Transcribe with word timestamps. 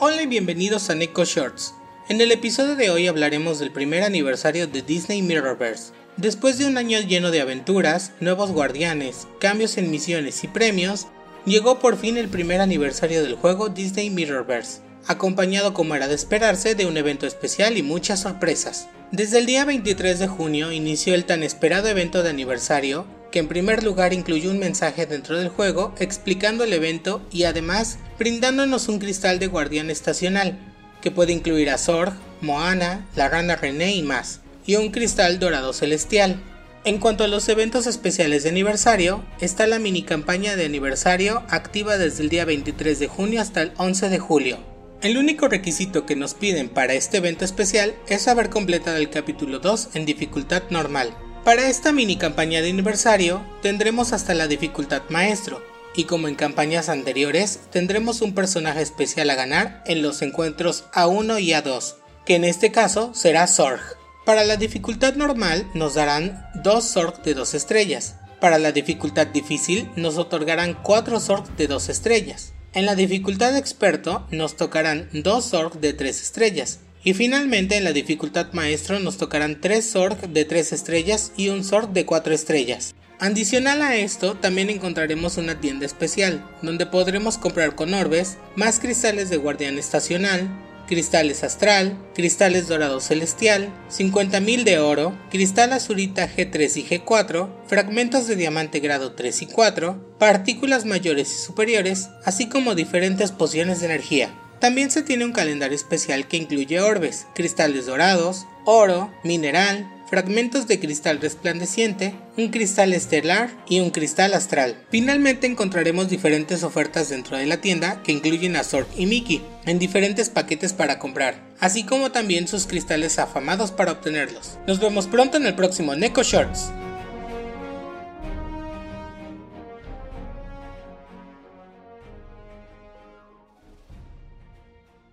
Hola 0.00 0.22
y 0.22 0.26
bienvenidos 0.26 0.90
a 0.90 0.94
Neko 0.94 1.24
Shorts. 1.24 1.74
En 2.08 2.20
el 2.20 2.30
episodio 2.30 2.76
de 2.76 2.88
hoy 2.88 3.08
hablaremos 3.08 3.58
del 3.58 3.72
primer 3.72 4.04
aniversario 4.04 4.68
de 4.68 4.80
Disney 4.80 5.22
Mirrorverse. 5.22 5.92
Después 6.16 6.56
de 6.56 6.66
un 6.66 6.78
año 6.78 7.00
lleno 7.00 7.32
de 7.32 7.40
aventuras, 7.40 8.12
nuevos 8.20 8.52
guardianes, 8.52 9.26
cambios 9.40 9.76
en 9.76 9.90
misiones 9.90 10.44
y 10.44 10.46
premios, 10.46 11.08
llegó 11.46 11.80
por 11.80 11.96
fin 11.96 12.16
el 12.16 12.28
primer 12.28 12.60
aniversario 12.60 13.24
del 13.24 13.34
juego 13.34 13.70
Disney 13.70 14.08
Mirrorverse, 14.08 14.82
acompañado 15.08 15.74
como 15.74 15.96
era 15.96 16.06
de 16.06 16.14
esperarse 16.14 16.76
de 16.76 16.86
un 16.86 16.96
evento 16.96 17.26
especial 17.26 17.76
y 17.76 17.82
muchas 17.82 18.20
sorpresas. 18.20 18.86
Desde 19.10 19.38
el 19.38 19.46
día 19.46 19.64
23 19.64 20.20
de 20.20 20.28
junio 20.28 20.70
inició 20.70 21.16
el 21.16 21.24
tan 21.24 21.42
esperado 21.42 21.88
evento 21.88 22.22
de 22.22 22.30
aniversario, 22.30 23.04
que 23.30 23.38
en 23.38 23.48
primer 23.48 23.82
lugar 23.82 24.12
incluyó 24.12 24.50
un 24.50 24.58
mensaje 24.58 25.06
dentro 25.06 25.38
del 25.38 25.48
juego 25.48 25.94
explicando 25.98 26.64
el 26.64 26.72
evento 26.72 27.22
y 27.30 27.44
además 27.44 27.98
brindándonos 28.18 28.88
un 28.88 28.98
cristal 28.98 29.38
de 29.38 29.46
guardián 29.46 29.90
estacional, 29.90 30.58
que 31.00 31.10
puede 31.10 31.32
incluir 31.32 31.70
a 31.70 31.78
Zorg, 31.78 32.14
Moana, 32.40 33.06
la 33.16 33.28
rana 33.28 33.56
René 33.56 33.94
y 33.94 34.02
más, 34.02 34.40
y 34.66 34.76
un 34.76 34.90
cristal 34.90 35.38
dorado 35.38 35.72
celestial. 35.72 36.42
En 36.84 36.98
cuanto 36.98 37.24
a 37.24 37.28
los 37.28 37.48
eventos 37.48 37.86
especiales 37.86 38.44
de 38.44 38.50
aniversario, 38.50 39.24
está 39.40 39.66
la 39.66 39.78
mini 39.78 40.02
campaña 40.02 40.56
de 40.56 40.64
aniversario 40.64 41.42
activa 41.48 41.98
desde 41.98 42.22
el 42.22 42.28
día 42.28 42.44
23 42.44 42.98
de 42.98 43.08
junio 43.08 43.40
hasta 43.40 43.62
el 43.62 43.72
11 43.76 44.08
de 44.08 44.18
julio. 44.18 44.58
El 45.00 45.16
único 45.16 45.48
requisito 45.48 46.06
que 46.06 46.16
nos 46.16 46.34
piden 46.34 46.68
para 46.68 46.94
este 46.94 47.18
evento 47.18 47.44
especial 47.44 47.94
es 48.08 48.26
haber 48.26 48.50
completado 48.50 48.96
el 48.96 49.10
capítulo 49.10 49.60
2 49.60 49.90
en 49.94 50.06
dificultad 50.06 50.64
normal. 50.70 51.14
Para 51.48 51.70
esta 51.70 51.92
mini 51.92 52.18
campaña 52.18 52.60
de 52.60 52.68
aniversario 52.68 53.40
tendremos 53.62 54.12
hasta 54.12 54.34
la 54.34 54.48
dificultad 54.48 55.00
maestro, 55.08 55.62
y 55.96 56.04
como 56.04 56.28
en 56.28 56.34
campañas 56.34 56.90
anteriores 56.90 57.60
tendremos 57.72 58.20
un 58.20 58.34
personaje 58.34 58.82
especial 58.82 59.30
a 59.30 59.34
ganar 59.34 59.82
en 59.86 60.02
los 60.02 60.20
encuentros 60.20 60.84
A1 60.92 61.40
y 61.40 61.52
A2, 61.52 61.94
que 62.26 62.34
en 62.34 62.44
este 62.44 62.70
caso 62.70 63.14
será 63.14 63.46
Zorg. 63.46 63.80
Para 64.26 64.44
la 64.44 64.58
dificultad 64.58 65.14
normal 65.14 65.66
nos 65.72 65.94
darán 65.94 66.50
2 66.62 66.84
Zorg 66.84 67.22
de 67.22 67.32
2 67.32 67.54
estrellas, 67.54 68.16
para 68.42 68.58
la 68.58 68.72
dificultad 68.72 69.28
difícil 69.28 69.88
nos 69.96 70.18
otorgarán 70.18 70.74
4 70.82 71.18
Zorg 71.18 71.56
de 71.56 71.66
2 71.66 71.88
estrellas, 71.88 72.52
en 72.74 72.84
la 72.84 72.94
dificultad 72.94 73.56
experto 73.56 74.26
nos 74.30 74.54
tocarán 74.56 75.08
2 75.14 75.44
Zorg 75.48 75.80
de 75.80 75.94
3 75.94 76.20
estrellas, 76.20 76.80
y 77.04 77.14
finalmente 77.14 77.76
en 77.76 77.84
la 77.84 77.92
dificultad 77.92 78.52
maestro 78.52 78.98
nos 78.98 79.16
tocarán 79.16 79.60
3 79.60 79.92
Zorg 79.92 80.28
de 80.28 80.44
3 80.44 80.72
estrellas 80.72 81.32
y 81.36 81.48
un 81.48 81.64
Zorg 81.64 81.92
de 81.92 82.06
4 82.06 82.34
estrellas. 82.34 82.94
Adicional 83.20 83.82
a 83.82 83.96
esto, 83.96 84.34
también 84.34 84.70
encontraremos 84.70 85.38
una 85.38 85.60
tienda 85.60 85.86
especial, 85.86 86.46
donde 86.62 86.86
podremos 86.86 87.36
comprar 87.36 87.74
con 87.74 87.92
orbes 87.92 88.38
más 88.54 88.78
cristales 88.78 89.28
de 89.28 89.38
guardián 89.38 89.76
estacional, 89.76 90.48
cristales 90.86 91.44
astral, 91.44 91.98
cristales 92.14 92.66
dorado 92.66 93.00
celestial, 93.00 93.68
50.000 93.90 94.64
de 94.64 94.78
oro, 94.78 95.18
cristal 95.30 95.72
azurita 95.72 96.28
G3 96.28 96.76
y 96.76 96.84
G4, 96.84 97.48
fragmentos 97.66 98.26
de 98.26 98.36
diamante 98.36 98.80
grado 98.80 99.12
3 99.12 99.42
y 99.42 99.46
4, 99.46 100.16
partículas 100.18 100.84
mayores 100.84 101.30
y 101.32 101.44
superiores, 101.44 102.08
así 102.24 102.48
como 102.48 102.74
diferentes 102.74 103.32
pociones 103.32 103.80
de 103.80 103.86
energía. 103.86 104.30
También 104.60 104.90
se 104.90 105.02
tiene 105.02 105.24
un 105.24 105.32
calendario 105.32 105.76
especial 105.76 106.26
que 106.26 106.36
incluye 106.36 106.80
orbes, 106.80 107.26
cristales 107.34 107.86
dorados, 107.86 108.46
oro, 108.64 109.12
mineral, 109.22 109.88
fragmentos 110.08 110.66
de 110.66 110.80
cristal 110.80 111.20
resplandeciente, 111.20 112.14
un 112.36 112.48
cristal 112.48 112.92
estelar 112.92 113.50
y 113.68 113.80
un 113.80 113.90
cristal 113.90 114.34
astral. 114.34 114.76
Finalmente 114.90 115.46
encontraremos 115.46 116.08
diferentes 116.08 116.62
ofertas 116.62 117.10
dentro 117.10 117.36
de 117.36 117.46
la 117.46 117.60
tienda 117.60 118.02
que 118.02 118.12
incluyen 118.12 118.56
a 118.56 118.64
Zorg 118.64 118.88
y 118.96 119.06
Mickey 119.06 119.42
en 119.66 119.78
diferentes 119.78 120.30
paquetes 120.30 120.72
para 120.72 120.98
comprar, 120.98 121.40
así 121.60 121.84
como 121.84 122.10
también 122.10 122.48
sus 122.48 122.66
cristales 122.66 123.18
afamados 123.18 123.70
para 123.70 123.92
obtenerlos. 123.92 124.58
Nos 124.66 124.80
vemos 124.80 125.06
pronto 125.06 125.36
en 125.36 125.46
el 125.46 125.54
próximo 125.54 125.94
Neko 125.94 126.22
Shorts. 126.22 126.70